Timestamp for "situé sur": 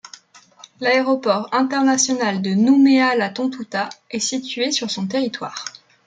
4.17-4.89